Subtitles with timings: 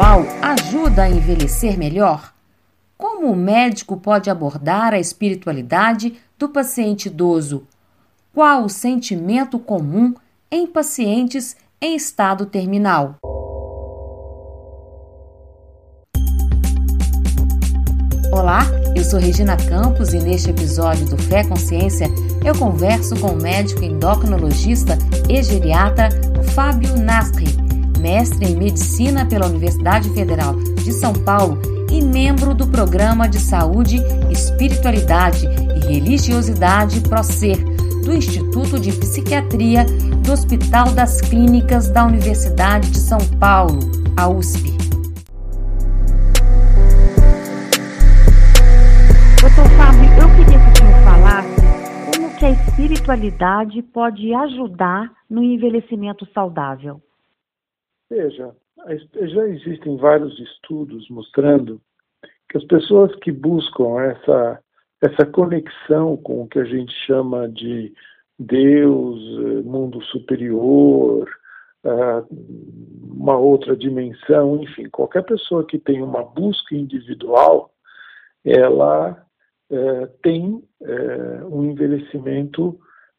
[0.00, 2.32] espiritual ajuda a envelhecer melhor?
[2.96, 7.66] Como o médico pode abordar a espiritualidade do paciente idoso?
[8.32, 10.14] Qual o sentimento comum
[10.50, 13.16] em pacientes em estado terminal?
[18.32, 18.62] Olá,
[18.96, 22.06] eu sou Regina Campos e neste episódio do Fé Consciência
[22.44, 24.96] eu converso com o médico endocrinologista
[25.28, 26.08] e geriatra
[26.54, 27.59] Fábio Nasri,
[28.00, 31.58] mestre em medicina pela Universidade Federal de São Paulo
[31.90, 33.98] e membro do programa de saúde,
[34.30, 37.58] espiritualidade e religiosidade ProSer
[38.04, 39.84] do Instituto de Psiquiatria
[40.24, 43.80] do Hospital das Clínicas da Universidade de São Paulo,
[44.16, 44.70] a USP.
[49.40, 55.42] Doutor Fábio, eu queria que o senhor falasse como que a espiritualidade pode ajudar no
[55.42, 57.00] envelhecimento saudável.
[58.10, 58.54] Veja,
[59.14, 61.80] já existem vários estudos mostrando
[62.48, 64.60] que as pessoas que buscam essa,
[65.00, 67.94] essa conexão com o que a gente chama de
[68.36, 71.28] Deus, mundo superior,
[73.02, 77.72] uma outra dimensão, enfim, qualquer pessoa que tem uma busca individual,
[78.44, 79.24] ela
[79.70, 82.78] é, tem é, um envelhecimento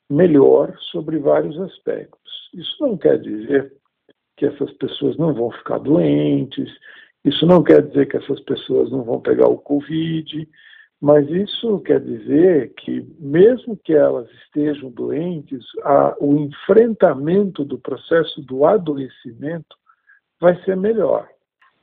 [0.09, 2.49] melhor sobre vários aspectos.
[2.53, 3.73] Isso não quer dizer
[4.41, 6.67] que essas pessoas não vão ficar doentes,
[7.23, 10.49] isso não quer dizer que essas pessoas não vão pegar o Covid,
[10.99, 18.41] mas isso quer dizer que, mesmo que elas estejam doentes, a, o enfrentamento do processo
[18.41, 19.77] do adoecimento
[20.39, 21.29] vai ser melhor.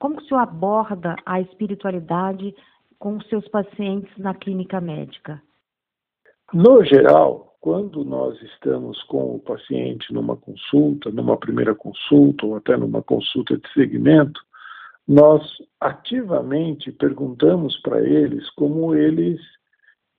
[0.00, 2.52] Como o senhor aborda a espiritualidade
[2.98, 5.40] com os seus pacientes na clínica médica?
[6.52, 12.76] No geral, quando nós estamos com o paciente numa consulta, numa primeira consulta ou até
[12.76, 14.40] numa consulta de segmento,
[15.06, 15.42] nós
[15.80, 19.40] ativamente perguntamos para eles como eles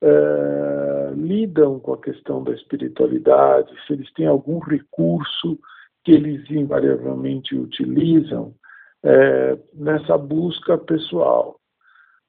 [0.01, 5.59] é, lidam com a questão da espiritualidade, se eles têm algum recurso
[6.03, 8.53] que eles invariavelmente utilizam
[9.03, 11.59] é, nessa busca pessoal.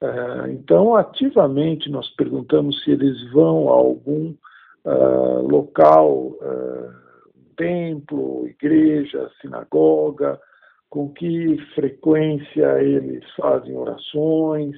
[0.01, 4.33] É, então, ativamente nós perguntamos se eles vão a algum
[4.85, 6.93] uh, local, uh,
[7.55, 10.39] templo, igreja, sinagoga,
[10.89, 14.75] com que frequência eles fazem orações,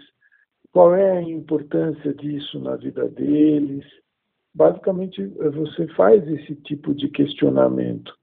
[0.71, 3.85] qual é a importância disso na vida deles.
[4.53, 8.13] Basicamente, você faz esse tipo de questionamento.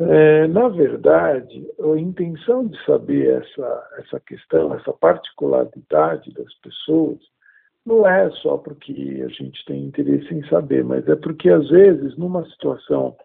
[0.00, 7.18] É, na verdade, a intenção de saber essa, essa questão, essa particularidade das pessoas,
[7.88, 12.16] não é só porque a gente tem interesse em saber, mas é porque, às vezes,
[12.18, 13.16] numa situação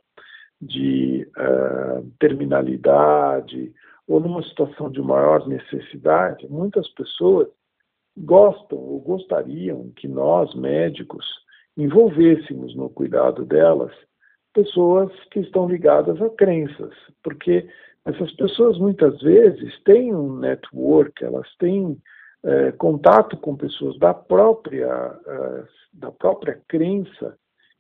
[0.62, 3.74] de uh, terminalidade
[4.08, 7.50] ou numa situação de maior necessidade, muitas pessoas
[8.18, 11.26] gostam ou gostariam que nós, médicos,
[11.76, 13.92] envolvêssemos no cuidado delas
[14.54, 16.94] pessoas que estão ligadas a crenças,
[17.24, 17.68] porque
[18.06, 21.98] essas pessoas muitas vezes têm um network, elas têm
[22.44, 27.38] é, contato com pessoas da própria, é, da própria crença,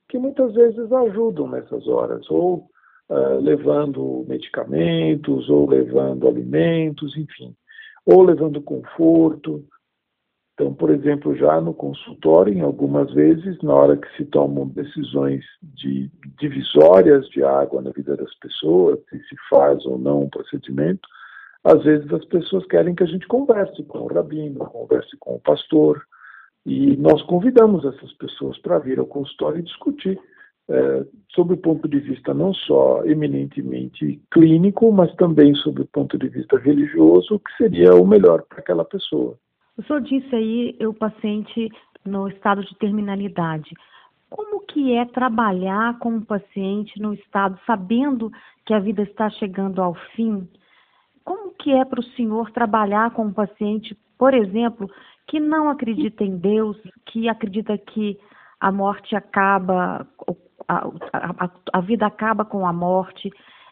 [0.08, 2.70] que muitas vezes ajudam nessas horas, ou
[3.10, 7.56] é, levando medicamentos, ou levando alimentos, enfim,
[8.06, 9.66] ou levando conforto.
[10.54, 15.44] Então, por exemplo, já no consultório, em algumas vezes, na hora que se tomam decisões
[15.62, 21.08] de divisórias de água na vida das pessoas, se se faz ou não um procedimento,
[21.64, 25.40] às vezes as pessoas querem que a gente converse com o rabino, converse com o
[25.40, 26.04] pastor,
[26.66, 30.20] e nós convidamos essas pessoas para vir ao consultório e discutir
[30.70, 36.18] é, sob o ponto de vista não só eminentemente clínico, mas também sob o ponto
[36.18, 39.38] de vista religioso, o que seria o melhor para aquela pessoa.
[39.78, 41.70] O senhor disse aí o paciente
[42.06, 43.72] no estado de terminalidade.
[44.30, 48.32] Como que é trabalhar com o paciente no estado sabendo
[48.66, 50.48] que a vida está chegando ao fim?
[51.24, 54.90] Como que é para o senhor trabalhar com um paciente, por exemplo,
[55.28, 58.20] que não acredita em Deus, que acredita que
[58.60, 60.08] a morte acaba,
[60.68, 63.32] a, a, a vida acaba com a morte?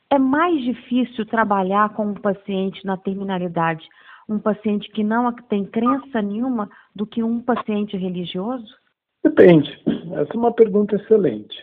[0.09, 3.87] É mais difícil trabalhar com um paciente na terminalidade,
[4.27, 8.75] um paciente que não tem crença nenhuma, do que um paciente religioso?
[9.23, 9.69] Depende.
[10.13, 11.55] Essa é uma pergunta excelente.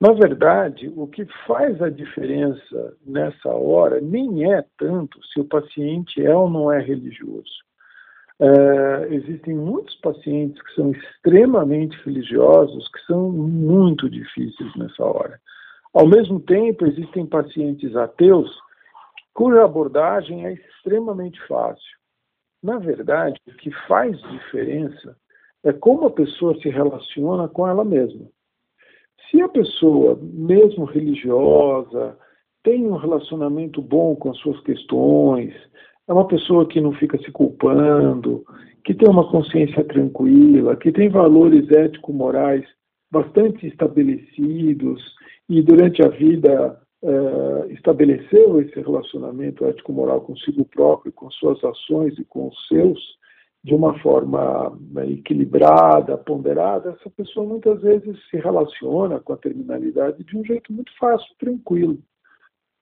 [0.00, 6.24] Na verdade, o que faz a diferença nessa hora nem é tanto se o paciente
[6.24, 7.64] é ou não é religioso.
[8.40, 15.40] É, existem muitos pacientes que são extremamente religiosos que são muito difíceis nessa hora.
[15.92, 18.50] Ao mesmo tempo, existem pacientes ateus
[19.32, 21.98] cuja abordagem é extremamente fácil.
[22.62, 25.16] Na verdade, o que faz diferença
[25.62, 28.26] é como a pessoa se relaciona com ela mesma.
[29.30, 32.16] Se a pessoa, mesmo religiosa,
[32.62, 35.52] tem um relacionamento bom com as suas questões,
[36.08, 38.44] é uma pessoa que não fica se culpando,
[38.84, 42.64] que tem uma consciência tranquila, que tem valores ético-morais
[43.10, 45.00] bastante estabelecidos
[45.48, 52.24] e durante a vida uh, estabeleceu esse relacionamento ético-moral consigo próprio, com suas ações e
[52.24, 52.98] com os seus,
[53.64, 60.22] de uma forma né, equilibrada, ponderada, essa pessoa muitas vezes se relaciona com a terminalidade
[60.22, 61.98] de um jeito muito fácil, tranquilo.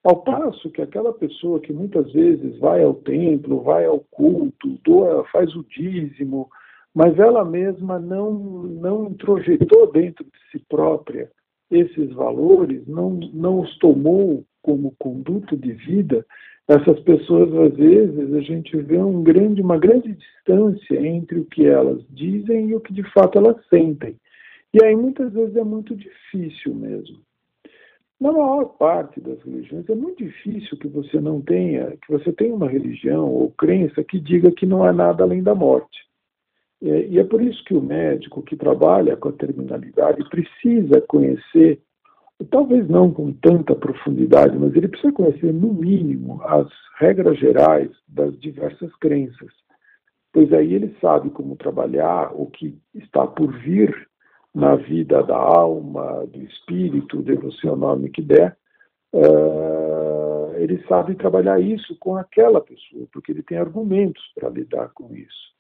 [0.03, 5.25] Ao passo que aquela pessoa que muitas vezes vai ao templo, vai ao culto, doa,
[5.31, 6.51] faz o dízimo,
[6.93, 11.31] mas ela mesma não, não introjetou dentro de si própria
[11.71, 16.27] esses valores, não, não os tomou como conduta de vida,
[16.69, 21.67] essas pessoas, às vezes, a gente vê um grande, uma grande distância entre o que
[21.67, 24.17] elas dizem e o que de fato elas sentem.
[24.73, 27.19] E aí, muitas vezes, é muito difícil mesmo.
[28.21, 32.55] Na maior parte das religiões, é muito difícil que você não tenha, que você tenha
[32.55, 36.07] uma religião ou crença que diga que não há nada além da morte.
[36.81, 41.81] E é por isso que o médico que trabalha com a terminalidade precisa conhecer,
[42.45, 46.69] talvez não com tanta profundidade, mas ele precisa conhecer, no mínimo, as
[46.99, 49.51] regras gerais das diversas crenças.
[50.33, 54.09] Pois aí ele sabe como trabalhar o que está por vir
[54.55, 58.57] na vida da alma, do espírito, dê você o nome que der.
[59.15, 65.15] Uh, ele sabe trabalhar isso com aquela pessoa, porque ele tem argumentos para lidar com
[65.15, 65.53] isso.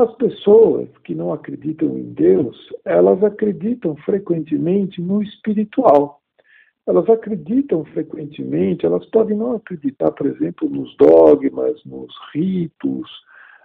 [0.00, 2.56] As pessoas que não acreditam em Deus,
[2.86, 6.22] elas acreditam frequentemente no espiritual.
[6.86, 13.10] Elas acreditam frequentemente, elas podem não acreditar, por exemplo, nos dogmas, nos ritos,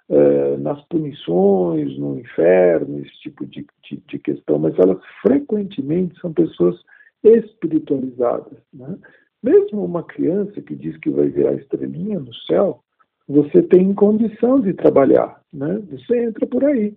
[0.10, 6.34] eh, nas punições, no inferno, esse tipo de, de, de, questão, mas elas frequentemente são
[6.34, 6.76] pessoas
[7.24, 8.60] espiritualizadas.
[8.74, 8.98] Né?
[9.42, 12.84] Mesmo uma criança que diz que vai virar estrelinha no céu,
[13.28, 15.82] você tem condição de trabalhar, né?
[15.92, 16.96] Você entra por aí.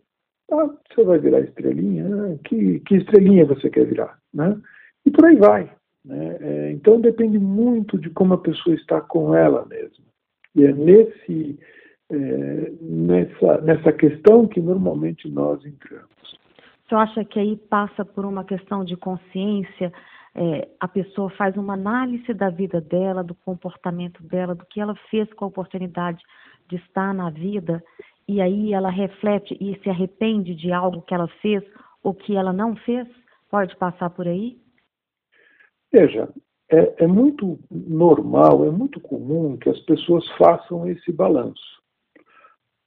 [0.51, 2.39] Ah, você vai virar estrelinha?
[2.45, 4.19] Que, que estrelinha você quer virar?
[4.33, 4.59] Né?
[5.05, 5.71] E por aí vai.
[6.05, 6.39] Né?
[6.41, 10.05] É, então depende muito de como a pessoa está com ela mesma.
[10.55, 11.59] E é nesse,
[12.11, 16.09] é, nessa, nessa questão que normalmente nós entramos.
[16.89, 19.93] Você acha que aí passa por uma questão de consciência?
[20.40, 24.94] É, a pessoa faz uma análise da vida dela, do comportamento dela, do que ela
[25.11, 26.23] fez com a oportunidade
[26.69, 27.82] de estar na vida,
[28.29, 31.64] e aí ela reflete e se arrepende de algo que ela fez
[32.05, 33.08] ou que ela não fez?
[33.50, 34.56] Pode passar por aí?
[35.93, 36.29] Veja,
[36.70, 41.78] é, é muito normal, é muito comum que as pessoas façam esse balanço.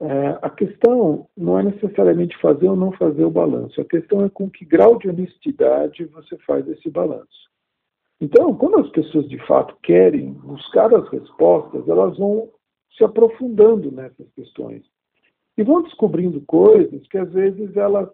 [0.01, 4.29] É, a questão não é necessariamente fazer ou não fazer o balanço, a questão é
[4.29, 7.51] com que grau de honestidade você faz esse balanço.
[8.19, 12.49] Então, quando as pessoas de fato querem buscar as respostas, elas vão
[12.97, 14.83] se aprofundando nessas questões.
[15.55, 18.09] E vão descobrindo coisas que às vezes elas,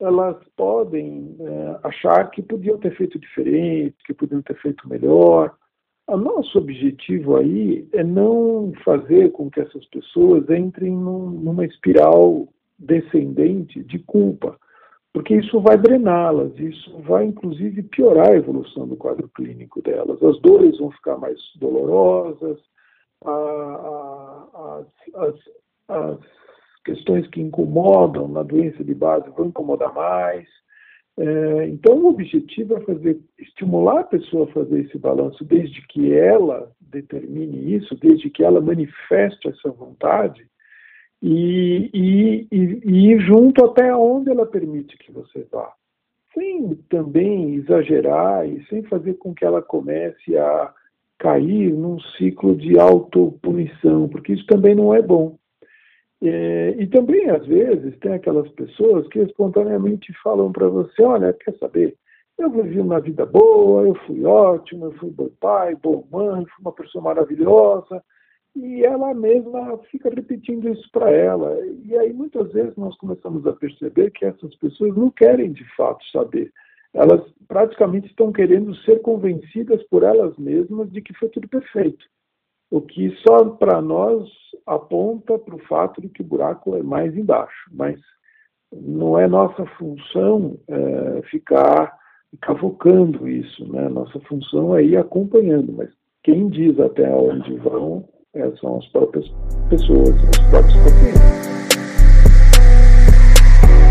[0.00, 5.54] elas podem é, achar que podiam ter feito diferente, que podiam ter feito melhor,
[6.12, 12.48] o nosso objetivo aí é não fazer com que essas pessoas entrem num, numa espiral
[12.78, 14.58] descendente de culpa,
[15.12, 20.22] porque isso vai drená-las, isso vai inclusive piorar a evolução do quadro clínico delas.
[20.22, 22.58] As dores vão ficar mais dolorosas,
[23.24, 25.34] a, a, as,
[25.88, 26.18] as
[26.84, 30.48] questões que incomodam na doença de base vão incomodar mais.
[31.18, 36.12] É, então, o objetivo é fazer, estimular a pessoa a fazer esse balanço desde que
[36.12, 40.46] ela determine isso, desde que ela manifeste essa vontade
[41.22, 45.72] e, e, e, e ir junto até onde ela permite que você vá,
[46.34, 50.72] sem também exagerar e sem fazer com que ela comece a
[51.18, 55.38] cair num ciclo de autopunição, porque isso também não é bom.
[56.24, 61.56] É, e também, às vezes, tem aquelas pessoas que espontaneamente falam para você: olha, quer
[61.58, 61.96] saber?
[62.38, 66.60] Eu vivi uma vida boa, eu fui ótimo, eu fui bom pai, boa mãe, fui
[66.60, 68.02] uma pessoa maravilhosa.
[68.54, 71.58] E ela mesma fica repetindo isso para ela.
[71.84, 76.04] E aí, muitas vezes, nós começamos a perceber que essas pessoas não querem de fato
[76.10, 76.52] saber.
[76.94, 82.04] Elas praticamente estão querendo ser convencidas por elas mesmas de que foi tudo perfeito
[82.72, 84.26] o que só para nós
[84.66, 88.00] aponta para o fato de que o buraco é mais embaixo, mas
[88.72, 91.94] não é nossa função é, ficar
[92.40, 93.90] cavocando isso, né?
[93.90, 95.90] Nossa função é ir acompanhando, mas
[96.24, 99.30] quem diz até onde vão é, são as próprias
[99.68, 101.20] pessoas, os próprios pacientes.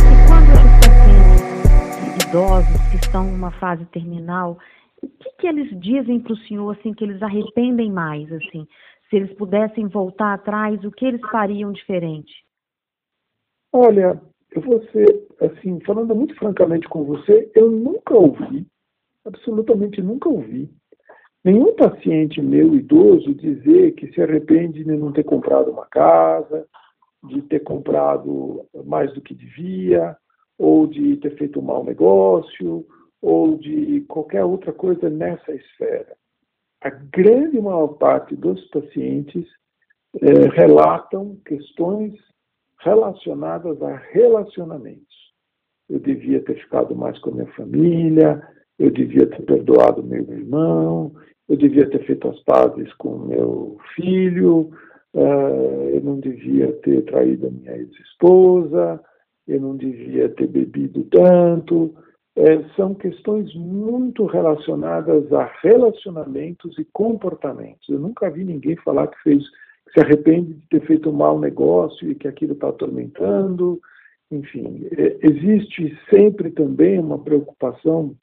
[0.10, 4.58] E quando pacientes idosos que estão numa fase terminal,
[5.02, 8.68] o que, que eles dizem para o senhor assim que eles arrependem mais assim?
[9.10, 12.32] Se eles pudessem voltar atrás, o que eles fariam diferente?
[13.74, 18.66] Olha, eu vou ser, assim, falando muito francamente com você, eu nunca ouvi,
[19.26, 20.70] absolutamente nunca ouvi,
[21.44, 26.68] nenhum paciente meu idoso dizer que se arrepende de não ter comprado uma casa,
[27.24, 30.18] de ter comprado mais do que devia,
[30.58, 32.86] ou de ter feito um mau negócio,
[33.22, 36.16] ou de qualquer outra coisa nessa esfera.
[36.82, 39.46] A grande maior parte dos pacientes
[40.20, 42.16] eh, relatam questões
[42.80, 45.32] relacionadas a relacionamentos.
[45.88, 48.42] Eu devia ter ficado mais com a minha família,
[48.80, 51.14] eu devia ter perdoado meu irmão,
[51.48, 54.72] eu devia ter feito as pazes com meu filho,
[55.14, 59.00] uh, eu não devia ter traído a minha ex-esposa,
[59.48, 61.94] eu não devia ter bebido tanto.
[62.36, 67.90] É, são questões muito relacionadas a relacionamentos e comportamentos.
[67.90, 69.44] Eu nunca vi ninguém falar que fez
[69.94, 73.80] se arrepende de ter feito um mau negócio e que aquilo está atormentando.
[74.32, 78.16] Enfim, é, existe sempre também uma preocupação,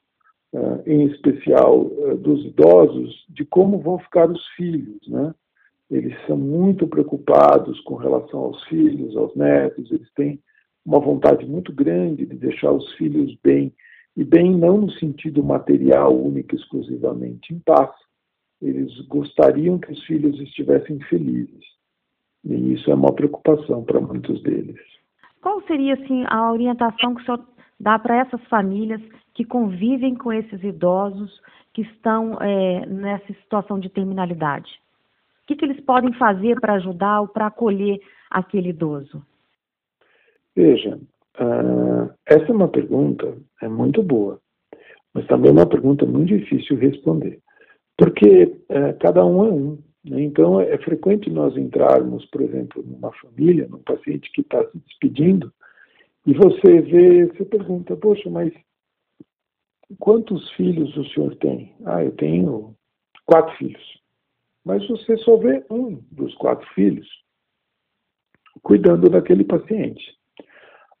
[0.53, 5.33] uh, em especial uh, dos idosos, de como vão ficar os filhos, né?
[5.91, 10.39] Eles são muito preocupados com relação aos filhos, aos netos, eles têm
[10.85, 13.73] uma vontade muito grande de deixar os filhos bem,
[14.19, 17.89] e bem não no sentido material único exclusivamente, em paz,
[18.61, 21.63] eles gostariam que os filhos estivessem felizes.
[22.43, 24.77] E isso é uma preocupação para muitos deles.
[25.41, 27.47] Qual seria assim a orientação que o senhor
[27.79, 29.01] dá para essas famílias
[29.33, 31.39] que convivem com esses idosos
[31.73, 34.81] que estão é, nessa situação de terminalidade?
[35.43, 39.25] O que, que eles podem fazer para ajudar ou para acolher aquele idoso?
[40.53, 40.99] Veja,
[41.39, 44.39] uh, essa é uma pergunta é muito boa,
[45.13, 47.41] mas também é uma pergunta muito difícil de responder
[47.99, 49.77] porque é, cada um é um.
[50.05, 50.21] Né?
[50.23, 55.53] Então, é frequente nós entrarmos, por exemplo, numa família, num paciente que está se despedindo,
[56.25, 58.53] e você vê, você pergunta, poxa, mas
[59.99, 61.75] quantos filhos o senhor tem?
[61.85, 62.73] Ah, eu tenho
[63.25, 63.99] quatro filhos.
[64.63, 67.07] Mas você só vê um dos quatro filhos
[68.61, 70.17] cuidando daquele paciente.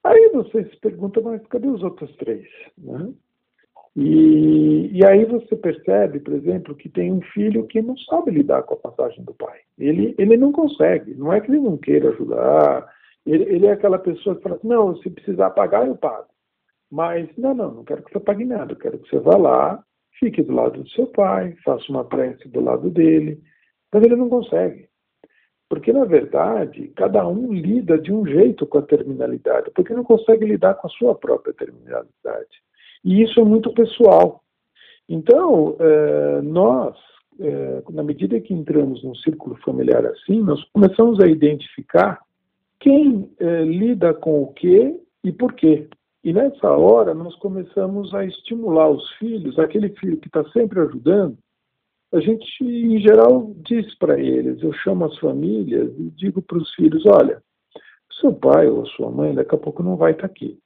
[0.03, 2.47] Aí você se pergunta, mas cadê os outros três?
[2.77, 3.13] Né?
[3.95, 8.63] E, e, aí você percebe, por exemplo, que tem um filho que não sabe lidar
[8.63, 9.59] com a passagem do pai.
[9.77, 11.15] Ele, ele não consegue.
[11.15, 12.87] Não é que ele não queira ajudar.
[13.25, 16.29] Ele, ele é aquela pessoa que fala assim, não, se precisar pagar, eu pago.
[16.89, 18.71] Mas, não, não, não quero que você pague nada.
[18.71, 19.83] Eu quero que você vá lá,
[20.19, 23.41] fique do lado do seu pai, faça uma prece do lado dele.
[23.91, 24.87] Mas ele não consegue.
[25.69, 30.43] Porque, na verdade, cada um lida de um jeito com a terminalidade, porque não consegue
[30.43, 32.63] lidar com a sua própria terminalidade.
[33.05, 34.43] E isso é muito pessoal.
[35.07, 36.97] Então, é, nós,
[37.39, 42.19] é, na medida que entramos num círculo familiar assim, nós começamos a identificar
[42.79, 45.87] quem é, lida com o que e por quê.
[46.23, 51.37] E nessa hora nós começamos a estimular os filhos, aquele filho que está sempre ajudando,
[52.11, 56.73] a gente, em geral, diz para eles, eu chamo as famílias e digo para os
[56.75, 57.41] filhos, olha,
[58.19, 60.57] seu pai ou sua mãe daqui a pouco não vai estar tá aqui.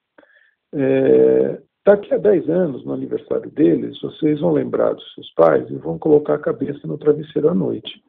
[0.73, 5.75] É, Daqui a 10 anos, no aniversário deles, vocês vão lembrar dos seus pais e
[5.75, 8.01] vão colocar a cabeça no travesseiro à noite.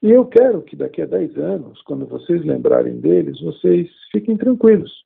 [0.00, 5.04] E eu quero que daqui a 10 anos, quando vocês lembrarem deles, vocês fiquem tranquilos.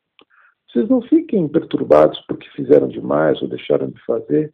[0.69, 4.53] Vocês não fiquem perturbados porque fizeram demais ou deixaram de fazer,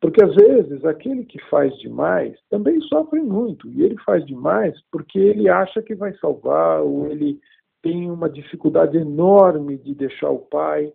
[0.00, 5.18] porque às vezes aquele que faz demais também sofre muito, e ele faz demais porque
[5.18, 7.40] ele acha que vai salvar, ou ele
[7.82, 10.92] tem uma dificuldade enorme de deixar o pai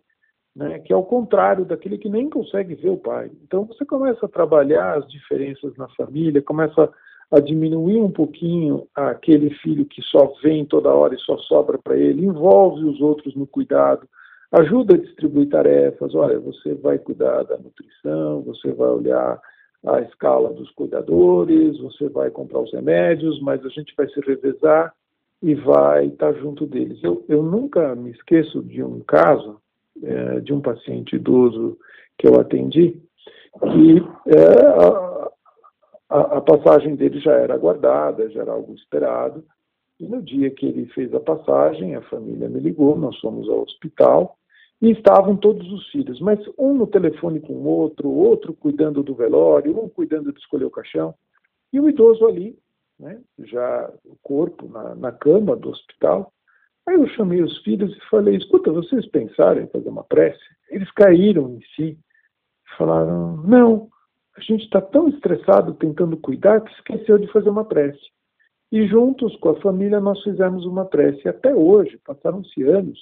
[0.54, 3.30] né, que é o contrário daquele que nem consegue ver o pai.
[3.42, 6.92] Então você começa a trabalhar as diferenças na família, começa
[7.30, 11.96] a diminuir um pouquinho aquele filho que só vem toda hora e só sobra para
[11.96, 14.06] ele, envolve os outros no cuidado,
[14.52, 16.14] ajuda a distribuir tarefas.
[16.14, 19.40] Olha, você vai cuidar da nutrição, você vai olhar
[19.84, 24.94] a escala dos cuidadores, você vai comprar os remédios, mas a gente vai se revezar
[25.42, 27.02] e vai estar junto deles.
[27.02, 29.60] Eu, eu nunca me esqueço de um caso
[30.02, 31.76] é, de um paciente idoso
[32.16, 33.00] que eu atendi,
[33.60, 35.30] que é, a,
[36.08, 39.44] a, a, passagem dele já era aguardada, já era algo esperado,
[39.98, 43.62] e no dia que ele fez a passagem, a família me ligou, nós fomos ao
[43.62, 44.36] hospital,
[44.82, 49.14] e estavam todos os filhos, mas um no telefone com o outro, outro cuidando do
[49.14, 51.14] velório, um cuidando de escolher o caixão.
[51.72, 52.58] E o idoso ali,
[52.98, 56.32] né, já o corpo na, na cama do hospital.
[56.84, 60.42] Aí eu chamei os filhos e falei: escuta, vocês pensaram em fazer uma prece?
[60.68, 61.96] Eles caíram em si.
[62.76, 63.88] Falaram: não,
[64.36, 68.02] a gente está tão estressado tentando cuidar que esqueceu de fazer uma prece.
[68.72, 71.28] E juntos com a família nós fizemos uma prece.
[71.28, 72.98] Até hoje, passaram-se anos,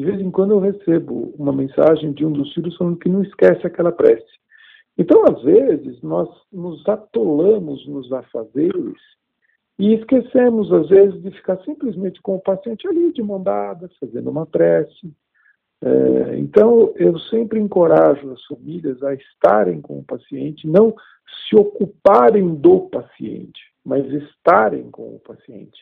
[0.00, 3.22] de vez em quando eu recebo uma mensagem de um dos filhos falando que não
[3.22, 4.32] esquece aquela prece.
[4.96, 8.96] Então, às vezes, nós nos atolamos nos afazeres
[9.78, 14.30] e esquecemos, às vezes, de ficar simplesmente com o paciente ali, de mão dada, fazendo
[14.30, 15.12] uma prece.
[15.82, 20.94] É, então, eu sempre encorajo as famílias a estarem com o paciente, não
[21.46, 25.78] se ocuparem do paciente, mas estarem com o paciente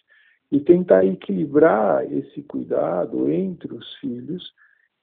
[0.50, 4.52] e tentar equilibrar esse cuidado entre os filhos.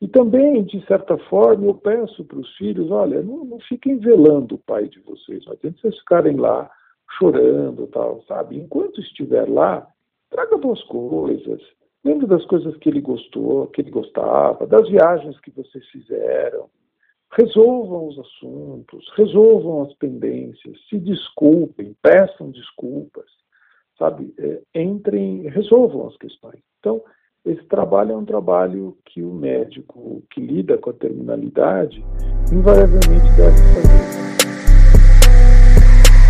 [0.01, 4.55] E também, de certa forma, eu peço para os filhos: olha, não, não, fiquem velando
[4.55, 6.69] o pai de vocês, não adianta vocês ficarem lá
[7.17, 8.57] chorando, tal, sabe?
[8.57, 9.87] Enquanto estiver lá,
[10.29, 11.61] traga boas coisas,
[12.03, 16.69] lembre das coisas que ele gostou, que ele gostava, das viagens que vocês fizeram.
[17.31, 23.25] Resolvam os assuntos, resolvam as pendências, se desculpem, peçam desculpas
[23.97, 24.33] sabe?
[24.37, 26.59] É, entrem, resolvam as questões.
[26.79, 27.01] Então,
[27.45, 32.03] esse trabalho é um trabalho que o médico que lida com a terminalidade
[32.51, 34.25] invariavelmente deve fazer.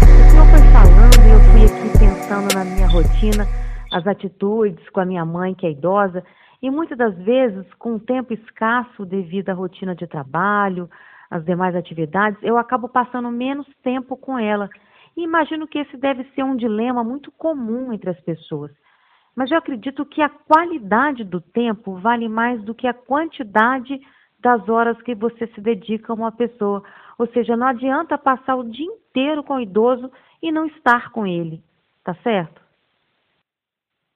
[0.04, 3.46] O senhor foi falando e eu fui aqui pensando na minha rotina,
[3.92, 6.24] as atitudes com a minha mãe, que é idosa,
[6.62, 10.90] e muitas das vezes, com tempo escasso devido à rotina de trabalho,
[11.30, 14.70] as demais atividades, eu acabo passando menos tempo com ela.
[15.16, 18.72] E imagino que esse deve ser um dilema muito comum entre as pessoas.
[19.36, 24.00] Mas eu acredito que a qualidade do tempo vale mais do que a quantidade
[24.40, 26.84] das horas que você se dedica a uma pessoa.
[27.18, 31.26] Ou seja, não adianta passar o dia inteiro com o idoso e não estar com
[31.26, 31.62] ele.
[32.04, 32.62] Tá certo?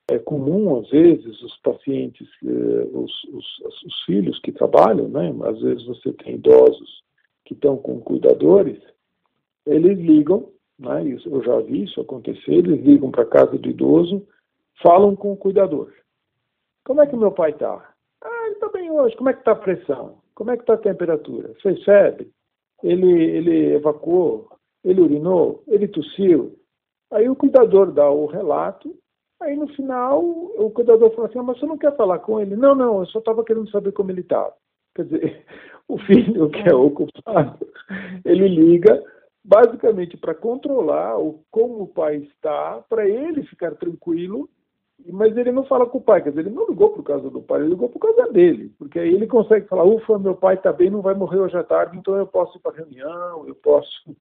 [0.09, 5.33] É comum, às vezes, os pacientes, eh, os, os, os filhos que trabalham, né?
[5.47, 7.03] às vezes você tem idosos
[7.45, 8.79] que estão com cuidadores,
[9.65, 11.03] eles ligam né?
[11.25, 12.51] Eu já vi isso acontecer.
[12.51, 14.25] Eles ligam para casa do idoso,
[14.81, 15.91] falam com o cuidador.
[16.85, 17.93] Como é que meu pai está?
[18.23, 19.15] Ah, ele está bem hoje.
[19.15, 20.17] Como é que está a pressão?
[20.33, 21.53] Como é que está a temperatura?
[21.61, 22.31] Fez febre?
[22.81, 24.49] Ele, ele evacuou?
[24.83, 25.63] Ele urinou?
[25.67, 26.57] Ele tossiu?
[27.11, 28.95] Aí o cuidador dá o relato.
[29.41, 32.55] Aí no final o cuidador fala assim: ah, mas você não quer falar com ele?
[32.55, 34.53] Não, não, eu só estava querendo saber como ele estava.
[34.95, 35.45] Quer dizer,
[35.87, 37.67] o filho que é ocupado,
[38.25, 39.03] ele liga
[39.49, 44.47] basicamente para controlar o, como o pai está, para ele ficar tranquilo,
[45.11, 47.41] mas ele não fala com o pai, quer dizer, ele não ligou por causa do
[47.41, 50.71] pai, ele ligou por causa dele, porque aí ele consegue falar, ufa, meu pai está
[50.71, 54.15] bem, não vai morrer hoje à tarde, então eu posso ir para reunião, eu posso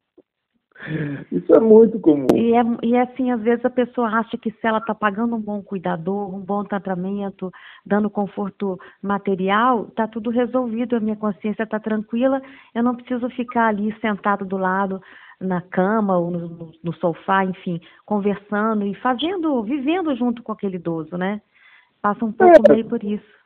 [1.31, 2.27] isso é muito comum.
[2.35, 5.35] E, é, e é assim, às vezes a pessoa acha que se ela está pagando
[5.37, 7.53] um bom cuidador, um bom tratamento,
[7.85, 12.41] dando conforto material, está tudo resolvido, a minha consciência está tranquila,
[12.75, 15.01] eu não preciso ficar ali sentado do lado
[15.41, 20.77] na cama ou no, no, no sofá, enfim, conversando e fazendo, vivendo junto com aquele
[20.77, 21.41] idoso, né?
[22.03, 23.39] Passa um pouco é, meio por isso.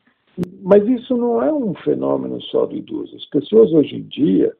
[0.62, 3.14] Mas isso não é um fenômeno só do idoso.
[3.16, 4.52] As pessoas hoje em dia,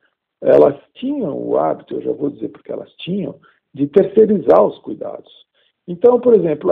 [0.42, 3.38] elas tinham o hábito, eu já vou dizer porque elas tinham,
[3.72, 5.30] de terceirizar os cuidados.
[5.86, 6.70] Então, por exemplo,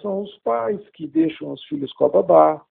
[0.00, 2.62] são os pais que deixam os filhos com a babá,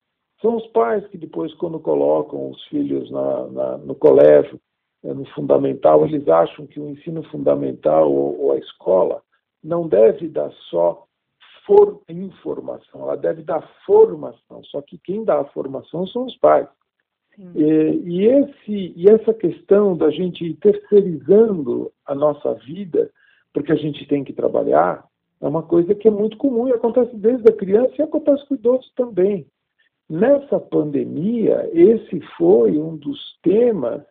[0.41, 4.59] são os pais que depois, quando colocam os filhos na, na, no colégio,
[5.03, 9.21] é, no fundamental, eles acham que o ensino fundamental ou, ou a escola
[9.63, 11.05] não deve dar só
[11.65, 14.63] for, informação, ela deve dar formação.
[14.65, 16.67] Só que quem dá a formação são os pais.
[17.55, 23.09] E, esse, e essa questão da gente ir terceirizando a nossa vida,
[23.53, 25.03] porque a gente tem que trabalhar,
[25.41, 28.55] é uma coisa que é muito comum e acontece desde a criança e acontece com
[28.55, 29.47] idosos também.
[30.07, 34.03] Nessa pandemia, esse foi um dos temas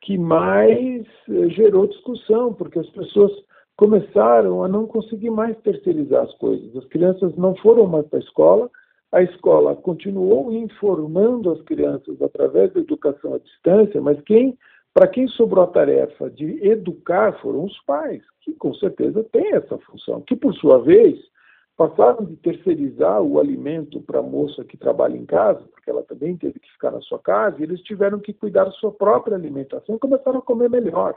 [0.00, 3.32] que mais eh, gerou discussão, porque as pessoas
[3.76, 6.74] começaram a não conseguir mais terceirizar as coisas.
[6.76, 8.70] As crianças não foram mais para a escola,
[9.12, 14.58] a escola continuou informando as crianças através da educação à distância, mas quem,
[14.94, 19.76] para quem sobrou a tarefa de educar foram os pais, que com certeza têm essa
[19.78, 21.18] função, que por sua vez
[21.76, 26.36] passaram de terceirizar o alimento para a moça que trabalha em casa, porque ela também
[26.36, 29.96] teve que ficar na sua casa, e eles tiveram que cuidar da sua própria alimentação
[29.96, 31.16] e começaram a comer melhor.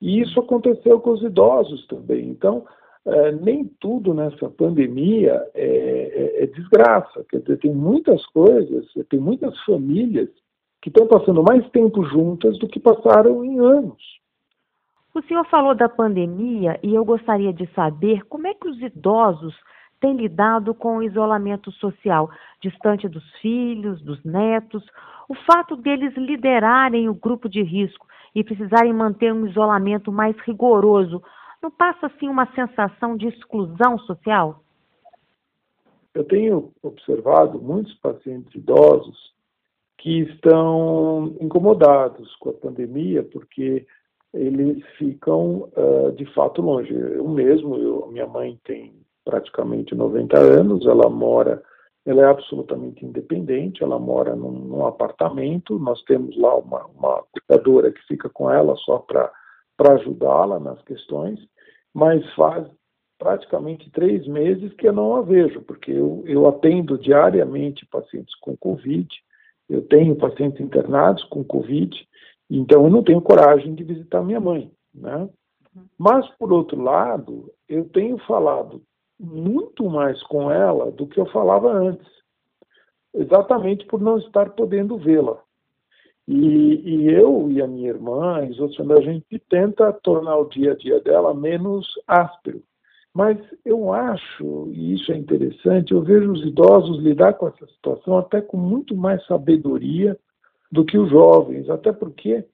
[0.00, 2.28] E isso aconteceu com os idosos também.
[2.28, 2.66] Então,
[3.04, 7.24] é, nem tudo nessa pandemia é, é, é, desgraça.
[7.28, 10.28] Quer dizer, tem muitas coisas, tem muitas famílias
[10.80, 14.02] que estão passando mais tempo juntas do que passaram em anos.
[15.14, 19.54] O senhor falou da pandemia e eu gostaria de saber como é que os idosos
[20.00, 24.84] têm lidado com o isolamento social, distante dos filhos, dos netos.
[25.28, 31.22] O fato deles liderarem o grupo de risco e precisarem manter um isolamento mais rigoroso,
[31.62, 34.62] não passa assim uma sensação de exclusão social?
[36.12, 39.32] Eu tenho observado muitos pacientes idosos
[39.98, 43.86] que estão incomodados com a pandemia porque
[44.34, 46.92] eles ficam uh, de fato longe.
[46.92, 48.92] Eu mesmo, eu, minha mãe tem
[49.24, 51.62] praticamente 90 anos, ela mora,
[52.04, 57.92] ela é absolutamente independente, ela mora num, num apartamento, nós temos lá uma, uma cuidadora
[57.92, 59.30] que fica com ela só para
[59.88, 61.40] ajudá-la nas questões,
[61.94, 62.66] mas faz
[63.18, 68.56] praticamente três meses que eu não a vejo, porque eu, eu atendo diariamente pacientes com
[68.56, 69.08] Covid,
[69.68, 71.96] eu tenho pacientes internados com Covid,
[72.50, 75.28] então eu não tenho coragem de visitar minha mãe, né?
[75.96, 78.82] Mas, por outro lado, eu tenho falado
[79.18, 82.06] muito mais com ela do que eu falava antes,
[83.14, 85.40] exatamente por não estar podendo vê-la.
[86.28, 90.48] E, e, eu e a minha irmã, e os outros, a gente tenta tornar o
[90.48, 92.62] dia a dia dela menos áspero.
[93.14, 98.16] Mas eu acho, e isso é interessante, eu vejo os idosos lidar com essa situação
[98.16, 100.16] até com muito mais sabedoria
[100.70, 102.44] do que os jovens, até porque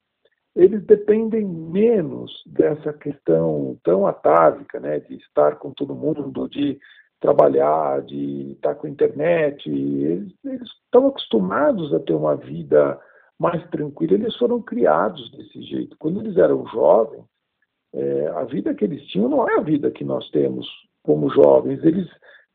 [0.56, 6.76] eles dependem menos dessa questão tão atávica, né, de estar com todo mundo, de
[7.20, 9.70] trabalhar, de estar com a internet.
[9.70, 12.98] Eles, eles estão acostumados a ter uma vida
[13.38, 15.96] mais tranquila, eles foram criados desse jeito.
[15.98, 17.24] Quando eles eram jovens,
[17.94, 20.66] é, a vida que eles tinham não é a vida que nós temos
[21.02, 21.82] como jovens.
[21.84, 22.08] Eles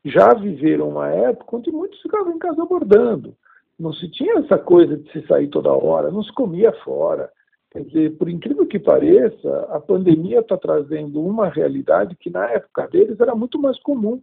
[0.03, 3.35] já viveram uma época onde muitos ficavam em casa bordando.
[3.79, 7.31] Não se tinha essa coisa de se sair toda hora, não se comia fora.
[7.71, 12.87] Quer dizer, por incrível que pareça, a pandemia está trazendo uma realidade que na época
[12.87, 14.21] deles era muito mais comum.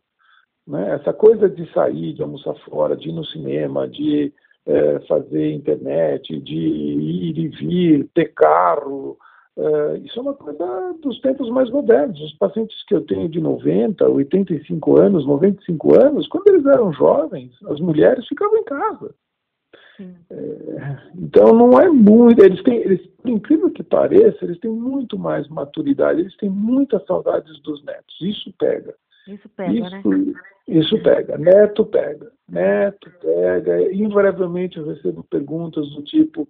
[0.64, 0.94] Né?
[0.94, 4.33] Essa coisa de sair, de almoçar fora, de ir no cinema, de
[4.66, 9.18] é, fazer internet, de ir e vir, ter carro,
[9.61, 12.20] é, isso é uma coisa dos tempos mais modernos.
[12.20, 17.53] Os pacientes que eu tenho de 90, 85 anos, 95 anos, quando eles eram jovens,
[17.66, 19.14] as mulheres ficavam em casa.
[20.31, 25.18] É, então não é muito, eles têm, eles, por incrível que pareça, eles têm muito
[25.18, 28.16] mais maturidade, eles têm muitas saudades dos netos.
[28.23, 28.94] Isso pega.
[29.35, 30.33] Isso pega, isso, né?
[30.69, 31.38] Isso pega.
[31.38, 32.31] Neto pega.
[32.49, 33.93] Neto pega.
[33.93, 36.49] Invariavelmente eu recebo perguntas do tipo: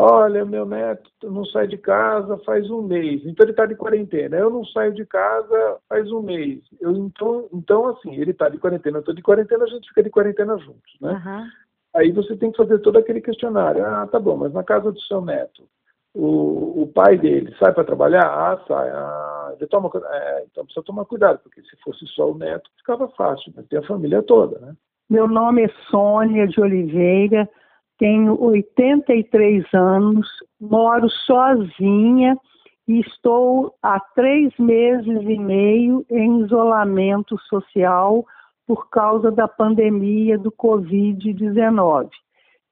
[0.00, 4.36] Olha, meu neto não sai de casa faz um mês, então ele está de quarentena.
[4.36, 6.60] Eu não saio de casa faz um mês.
[6.80, 10.04] Eu, então, então, assim, ele está de quarentena, eu estou de quarentena, a gente fica
[10.04, 11.10] de quarentena juntos, né?
[11.10, 11.46] Uhum.
[11.96, 13.84] Aí você tem que fazer todo aquele questionário.
[13.84, 15.64] Ah, tá bom, mas na casa do seu neto,
[16.18, 18.26] o, o pai dele sai para trabalhar?
[18.26, 18.90] Ah, sai.
[18.90, 23.06] Ah, ele toma é, Então precisa tomar cuidado, porque se fosse só o neto, ficava
[23.10, 24.74] fácil, mas tem a família toda, né?
[25.08, 27.48] Meu nome é Sônia de Oliveira,
[27.98, 30.28] tenho 83 anos,
[30.60, 32.36] moro sozinha
[32.86, 38.26] e estou há três meses e meio em isolamento social
[38.66, 42.10] por causa da pandemia do Covid-19.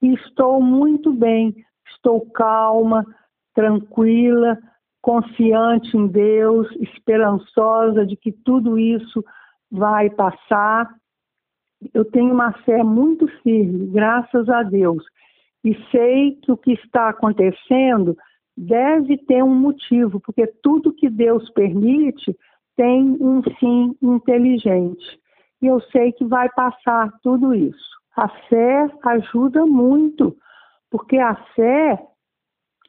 [0.01, 1.55] E estou muito bem,
[1.89, 3.05] estou calma,
[3.57, 4.55] tranquila,
[5.01, 9.25] confiante em Deus, esperançosa de que tudo isso
[9.71, 10.87] vai passar
[11.93, 15.03] eu tenho uma fé muito firme, graças a Deus,
[15.63, 18.17] e sei que o que está acontecendo
[18.55, 22.35] deve ter um motivo, porque tudo que Deus permite
[22.75, 25.19] tem um fim inteligente.
[25.61, 27.97] E eu sei que vai passar tudo isso.
[28.15, 30.35] A fé ajuda muito,
[30.89, 31.99] porque a fé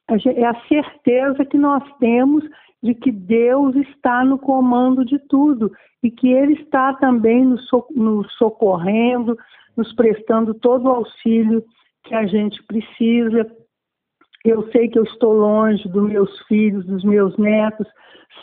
[0.09, 2.44] é a certeza que nós temos
[2.83, 5.71] de que Deus está no comando de tudo
[6.03, 9.37] e que Ele está também nos socorrendo,
[9.77, 11.64] nos prestando todo o auxílio
[12.05, 13.51] que a gente precisa.
[14.44, 17.87] Eu sei que eu estou longe dos meus filhos, dos meus netos,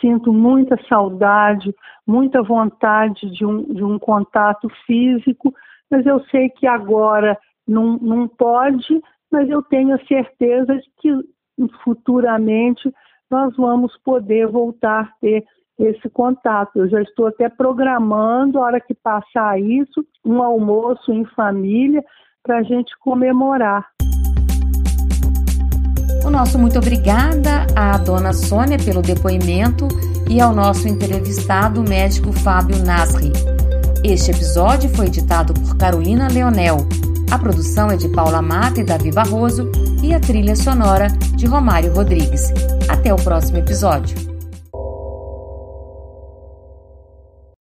[0.00, 1.74] sinto muita saudade,
[2.06, 5.52] muita vontade de um, de um contato físico,
[5.90, 9.02] mas eu sei que agora não, não pode,
[9.32, 11.35] mas eu tenho a certeza de que
[11.84, 12.92] futuramente
[13.30, 15.44] nós vamos poder voltar a ter
[15.78, 16.78] esse contato.
[16.78, 22.02] Eu já estou até programando, a hora que passar isso, um almoço em família
[22.42, 23.86] para a gente comemorar.
[26.24, 29.86] O nosso muito obrigada à dona Sônia pelo depoimento
[30.28, 33.32] e ao nosso entrevistado médico Fábio Nasri.
[34.04, 36.78] Este episódio foi editado por Carolina Leonel.
[37.30, 39.70] A produção é de Paula Mata e Davi Barroso
[40.02, 42.52] e a trilha sonora de Romário Rodrigues.
[42.88, 44.35] Até o próximo episódio.